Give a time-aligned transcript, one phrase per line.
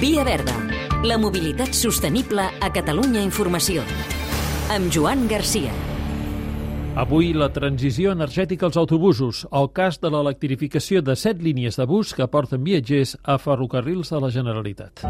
[0.00, 0.52] Via Verda,
[1.08, 3.80] la mobilitat sostenible a Catalunya Informació.
[4.68, 5.72] Amb Joan Garcia.
[7.00, 12.12] Avui la transició energètica als autobusos, el cas de l'electrificació de set línies de bus
[12.12, 15.06] que porten viatgers a ferrocarrils de la Generalitat.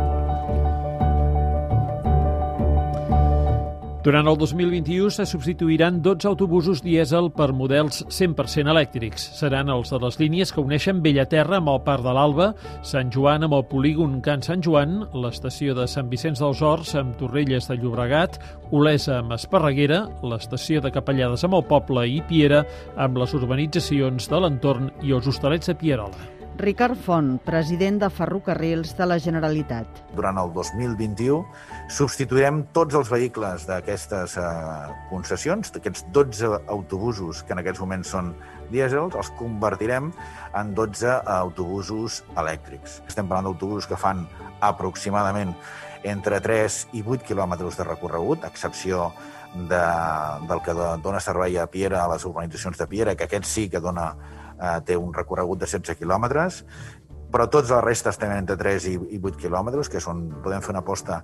[4.07, 9.25] Durant el 2021 se substituiran 12 autobusos dièsel per models 100% elèctrics.
[9.41, 12.47] Seran els de les línies que uneixen Bellaterra amb el Parc de l'Alba,
[12.87, 17.19] Sant Joan amb el polígon Can Sant Joan, l'estació de Sant Vicenç dels Horts amb
[17.19, 18.39] Torrelles de Llobregat,
[18.71, 22.63] Olesa amb Esparreguera, l'estació de Capellades amb el poble i Piera,
[22.95, 26.36] amb les urbanitzacions de l'entorn i els hostalets de Pierola.
[26.57, 29.99] Ricard Font, president de Ferrocarrils de la Generalitat.
[30.17, 31.43] Durant el 2021
[31.93, 34.47] substituirem tots els vehicles d'aquestes eh,
[35.11, 38.31] concessions, d'aquests 12 autobusos que en aquests moments són
[38.73, 40.09] dièsels, els convertirem
[40.57, 43.03] en 12 autobusos elèctrics.
[43.05, 44.25] Estem parlant d'autobusos que fan
[44.65, 45.53] aproximadament
[46.09, 49.11] entre 3 i 8 quilòmetres de recorregut, a excepció
[49.69, 49.85] de,
[50.49, 50.73] del que
[51.05, 54.15] dona servei a Piera, a les urbanitzacions de Piera, que aquest sí que dona
[54.61, 56.63] eh, té un recorregut de 16 quilòmetres,
[57.33, 60.73] però tots els restes tenen entre 3 i, i 8 quilòmetres, que són, podem fer
[60.75, 61.23] una aposta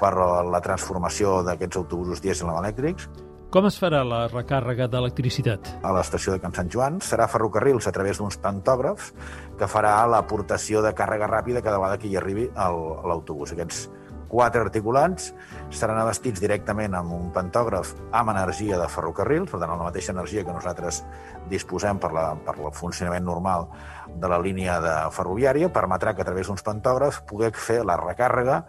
[0.00, 3.08] per la transformació d'aquests autobusos dièsel elèctrics.
[3.54, 5.68] Com es farà la recàrrega d'electricitat?
[5.86, 9.12] A l'estació de Can Sant Joan serà ferrocarrils a través d'uns pantògrafs
[9.60, 13.54] que farà l'aportació de càrrega ràpida cada vegada que hi arribi l'autobús.
[13.54, 13.86] Aquests
[14.34, 15.28] quatre articulants
[15.70, 20.10] seran abastits directament amb un pantògraf amb energia de ferrocarrils, per tant, amb la mateixa
[20.14, 21.02] energia que nosaltres
[21.50, 23.68] disposem per, la, per el funcionament normal
[24.10, 28.60] de la línia de ferroviària, permetrà que a través d'uns pantògrafs poder fer la recàrrega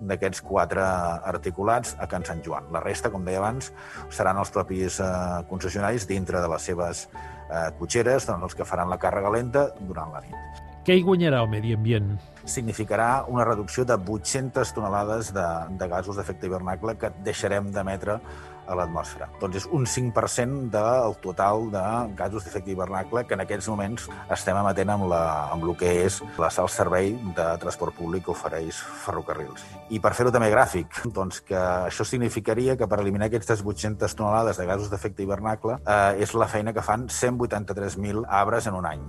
[0.00, 0.84] d'aquests quatre
[1.32, 2.68] articulats a Can Sant Joan.
[2.74, 3.72] La resta, com deia abans,
[4.12, 5.08] seran els propis eh,
[5.48, 10.12] concessionaris dintre de les seves eh, cotxeres, doncs, els que faran la càrrega lenta durant
[10.12, 10.73] la nit.
[10.84, 12.10] Què hi guanyarà el medi ambient?
[12.44, 15.44] Significarà una reducció de 800 tonelades de,
[15.80, 18.18] de gasos d'efecte hivernacle que deixarem d'emetre
[18.68, 19.30] a l'atmosfera.
[19.40, 21.84] Doncs és un 5% del total de
[22.18, 25.22] gasos d'efecte hivernacle que en aquests moments estem emetent amb, la,
[25.54, 29.64] amb el que és la sal servei de transport públic que ofereix ferrocarrils.
[29.88, 34.60] I per fer-ho també gràfic, doncs que això significaria que per eliminar aquestes 800 tonelades
[34.60, 39.08] de gasos d'efecte hivernacle eh, és la feina que fan 183.000 arbres en un any.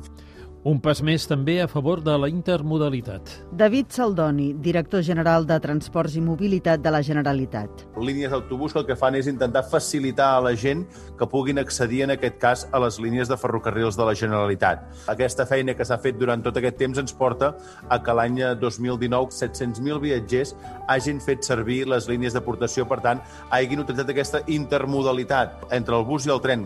[0.65, 3.29] Un pas més també a favor de la intermodalitat.
[3.53, 7.83] David Saldoni, director general de Transports i Mobilitat de la Generalitat.
[8.01, 10.81] Línies d'autobús que el que fan és intentar facilitar a la gent
[11.19, 14.87] que puguin accedir, en aquest cas, a les línies de ferrocarrils de la Generalitat.
[15.13, 17.51] Aquesta feina que s'ha fet durant tot aquest temps ens porta
[17.85, 20.55] a que l'any 2019 700.000 viatgers
[20.89, 23.21] hagin fet servir les línies d'aportació, per tant,
[23.53, 26.65] hagin utilitzat aquesta intermodalitat entre el bus i el tren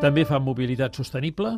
[0.00, 1.56] També fa mobilitat sostenible.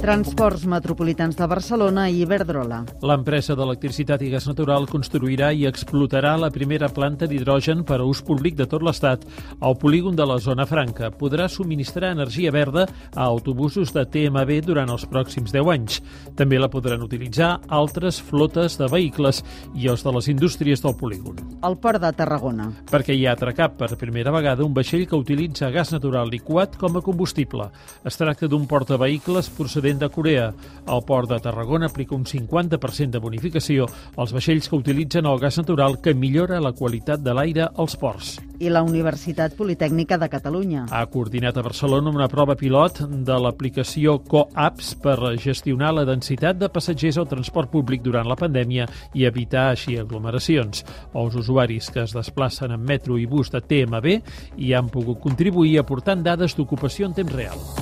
[0.00, 2.78] Transports Metropolitans de Barcelona i Iberdrola.
[3.04, 8.22] L'empresa d'electricitat i gas natural construirà i explotarà la primera planta d'hidrogen per a ús
[8.24, 9.26] públic de tot l'Estat
[9.60, 11.10] al polígon de la Zona Franca.
[11.12, 16.00] Podrà subministrar energia verda a autobusos de TMB durant els pròxims 10 anys.
[16.34, 19.42] També la podran utilitzar altres flotes de vehicles
[19.76, 21.36] i els de les indústries del polígon.
[21.60, 22.70] El port de Tarragona.
[22.88, 26.96] Perquè hi ha atracat per primera vegada un vaixell que utilitza gas natural liquat com
[26.96, 27.68] a combustible.
[28.00, 30.54] Es tracta d'un portavehicles procedent procedent de Corea.
[30.86, 33.86] El port de Tarragona aplica un 50% de bonificació
[34.16, 38.38] als vaixells que utilitzen el gas natural que millora la qualitat de l'aire als ports.
[38.60, 40.84] I la Universitat Politècnica de Catalunya.
[40.90, 46.68] Ha coordinat a Barcelona una prova pilot de l'aplicació CoApps per gestionar la densitat de
[46.68, 50.84] passatgers al transport públic durant la pandèmia i evitar així aglomeracions.
[51.14, 54.18] Els usuaris que es desplacen en metro i bus de TMB
[54.58, 57.79] hi han pogut contribuir aportant dades d'ocupació en temps real.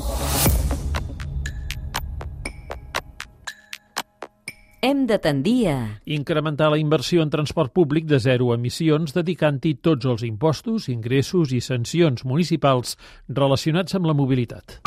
[4.88, 5.78] Hem de tendir a...
[6.06, 11.60] Incrementar la inversió en transport públic de zero emissions dedicant-hi tots els impostos, ingressos i
[11.64, 12.96] sancions municipals
[13.28, 14.80] relacionats amb la mobilitat.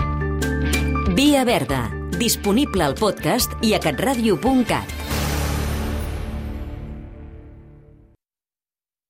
[1.13, 1.85] Via Verda,
[2.17, 5.00] disponible al podcast i a catradio.cat.